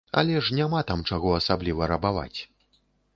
[0.19, 2.39] Але ж няма там чаго асабліва рабаваць.